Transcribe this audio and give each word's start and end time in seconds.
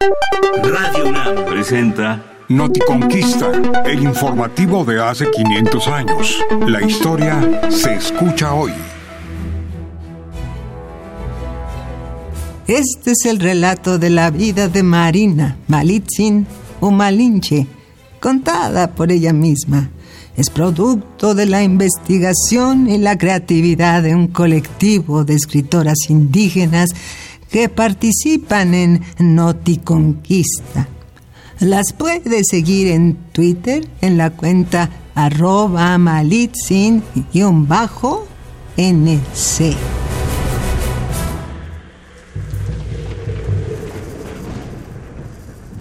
Radio 0.00 1.08
UNAM 1.08 1.44
presenta 1.46 2.22
Noticonquista, 2.48 3.50
el 3.84 4.04
informativo 4.04 4.84
de 4.84 5.02
hace 5.02 5.28
500 5.28 5.88
años. 5.88 6.38
La 6.68 6.80
historia 6.80 7.68
se 7.68 7.94
escucha 7.94 8.54
hoy. 8.54 8.70
Este 12.68 13.10
es 13.10 13.24
el 13.26 13.40
relato 13.40 13.98
de 13.98 14.10
la 14.10 14.30
vida 14.30 14.68
de 14.68 14.84
Marina 14.84 15.56
Malitzin 15.66 16.46
o 16.78 16.92
Malinche, 16.92 17.66
contada 18.20 18.94
por 18.94 19.10
ella 19.10 19.32
misma. 19.32 19.90
Es 20.36 20.48
producto 20.48 21.34
de 21.34 21.46
la 21.46 21.64
investigación 21.64 22.88
y 22.88 22.98
la 22.98 23.18
creatividad 23.18 24.04
de 24.04 24.14
un 24.14 24.28
colectivo 24.28 25.24
de 25.24 25.34
escritoras 25.34 26.08
indígenas 26.08 26.90
que 27.50 27.68
participan 27.68 28.74
en 28.74 29.04
Noticonquista. 29.18 30.88
Las 31.60 31.92
puede 31.92 32.44
seguir 32.44 32.88
en 32.88 33.16
Twitter 33.32 33.88
en 34.00 34.16
la 34.16 34.30
cuenta 34.30 34.90
arroba 35.14 35.98
malitzin-nc. 35.98 37.02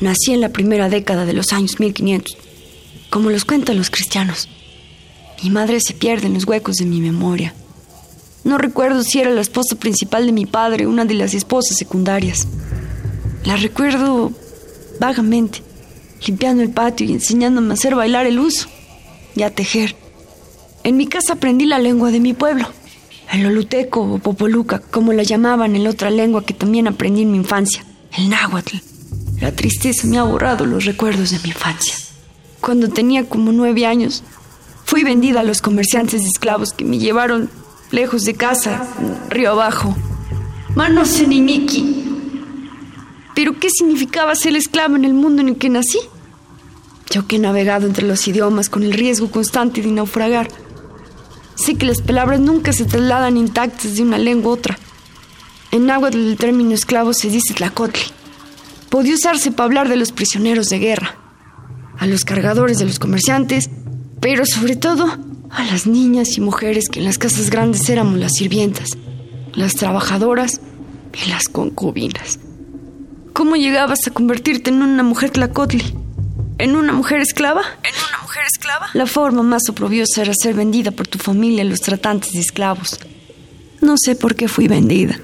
Nací 0.00 0.32
en 0.32 0.40
la 0.40 0.48
primera 0.50 0.88
década 0.88 1.26
de 1.26 1.32
los 1.32 1.52
años 1.52 1.80
1500, 1.80 2.36
como 3.10 3.30
los 3.30 3.44
cuentan 3.44 3.76
los 3.76 3.90
cristianos. 3.90 4.48
Mi 5.42 5.50
madre 5.50 5.80
se 5.80 5.92
pierde 5.92 6.28
en 6.28 6.34
los 6.34 6.46
huecos 6.46 6.76
de 6.76 6.86
mi 6.86 7.00
memoria. 7.00 7.52
No 8.44 8.58
recuerdo 8.58 9.02
si 9.02 9.20
era 9.20 9.30
la 9.30 9.40
esposa 9.40 9.76
principal 9.76 10.26
de 10.26 10.32
mi 10.32 10.46
padre 10.46 10.86
una 10.86 11.04
de 11.04 11.14
las 11.14 11.34
esposas 11.34 11.76
secundarias. 11.76 12.46
La 13.44 13.56
recuerdo 13.56 14.32
vagamente, 15.00 15.62
limpiando 16.26 16.62
el 16.62 16.70
patio 16.70 17.06
y 17.06 17.12
enseñándome 17.12 17.70
a 17.70 17.74
hacer 17.74 17.94
bailar 17.94 18.26
el 18.26 18.38
uso 18.38 18.68
y 19.34 19.42
a 19.42 19.54
tejer. 19.54 19.96
En 20.84 20.96
mi 20.96 21.06
casa 21.06 21.34
aprendí 21.34 21.66
la 21.66 21.78
lengua 21.78 22.10
de 22.10 22.20
mi 22.20 22.34
pueblo, 22.34 22.68
el 23.32 23.46
oluteco 23.46 24.00
o 24.00 24.18
popoluca, 24.18 24.78
como 24.78 25.12
la 25.12 25.22
llamaban 25.22 25.76
en 25.76 25.86
otra 25.86 26.10
lengua 26.10 26.44
que 26.44 26.54
también 26.54 26.88
aprendí 26.88 27.22
en 27.22 27.32
mi 27.32 27.38
infancia, 27.38 27.84
el 28.16 28.28
náhuatl. 28.28 28.76
La 29.40 29.52
tristeza 29.52 30.06
me 30.06 30.18
ha 30.18 30.24
borrado 30.24 30.66
los 30.66 30.84
recuerdos 30.84 31.30
de 31.30 31.38
mi 31.40 31.50
infancia. 31.50 31.94
Cuando 32.60 32.88
tenía 32.88 33.28
como 33.28 33.52
nueve 33.52 33.86
años, 33.86 34.24
fui 34.84 35.04
vendida 35.04 35.40
a 35.40 35.44
los 35.44 35.62
comerciantes 35.62 36.22
de 36.22 36.28
esclavos 36.28 36.72
que 36.72 36.84
me 36.84 36.98
llevaron 36.98 37.50
lejos 37.90 38.24
de 38.24 38.34
casa, 38.34 38.86
río 39.28 39.52
abajo. 39.52 39.96
Manos 40.74 41.18
en 41.20 41.32
Iniki. 41.32 42.04
Pero 43.34 43.58
¿qué 43.58 43.68
significaba 43.70 44.34
ser 44.34 44.56
esclavo 44.56 44.96
en 44.96 45.04
el 45.04 45.14
mundo 45.14 45.42
en 45.42 45.48
el 45.48 45.56
que 45.56 45.68
nací? 45.68 46.00
Yo 47.10 47.26
que 47.26 47.36
he 47.36 47.38
navegado 47.38 47.86
entre 47.86 48.06
los 48.06 48.26
idiomas 48.28 48.68
con 48.68 48.82
el 48.82 48.92
riesgo 48.92 49.30
constante 49.30 49.80
de 49.80 49.90
naufragar. 49.90 50.48
Sé 51.54 51.76
que 51.76 51.86
las 51.86 52.02
palabras 52.02 52.40
nunca 52.40 52.72
se 52.72 52.84
trasladan 52.84 53.36
intactas 53.36 53.96
de 53.96 54.02
una 54.02 54.18
lengua 54.18 54.52
a 54.52 54.54
otra. 54.54 54.78
En 55.70 55.86
náhuatl 55.86 56.16
el 56.16 56.36
término 56.36 56.74
esclavo 56.74 57.12
se 57.12 57.30
dice 57.30 57.54
tlacotli 57.54 58.18
podía 58.88 59.14
usarse 59.14 59.52
para 59.52 59.66
hablar 59.66 59.88
de 59.88 59.96
los 59.96 60.12
prisioneros 60.12 60.68
de 60.68 60.78
guerra, 60.78 61.16
a 61.98 62.06
los 62.06 62.24
cargadores 62.24 62.78
de 62.78 62.86
los 62.86 62.98
comerciantes, 62.98 63.70
pero 64.20 64.46
sobre 64.46 64.76
todo 64.76 65.18
a 65.50 65.64
las 65.64 65.86
niñas 65.86 66.36
y 66.36 66.40
mujeres 66.40 66.88
que 66.88 67.00
en 67.00 67.04
las 67.04 67.18
casas 67.18 67.50
grandes 67.50 67.88
éramos 67.88 68.18
las 68.18 68.32
sirvientas, 68.32 68.90
las 69.54 69.74
trabajadoras 69.74 70.60
y 71.24 71.30
las 71.30 71.48
concubinas. 71.48 72.38
¿Cómo 73.32 73.56
llegabas 73.56 74.00
a 74.06 74.10
convertirte 74.10 74.70
en 74.70 74.82
una 74.82 75.02
mujer 75.02 75.30
tlacotli? 75.30 75.94
¿En 76.58 76.74
una 76.74 76.92
mujer 76.92 77.20
esclava? 77.20 77.62
¿En 77.84 77.94
una 78.08 78.22
mujer 78.22 78.42
esclava? 78.52 78.88
La 78.94 79.06
forma 79.06 79.42
más 79.42 79.68
oprobiosa 79.68 80.22
era 80.22 80.34
ser 80.34 80.54
vendida 80.54 80.90
por 80.90 81.06
tu 81.06 81.18
familia 81.18 81.62
a 81.62 81.66
los 81.66 81.80
tratantes 81.80 82.32
de 82.32 82.40
esclavos. 82.40 82.98
No 83.80 83.94
sé 83.96 84.16
por 84.16 84.34
qué 84.34 84.48
fui 84.48 84.66
vendida. 84.66 85.18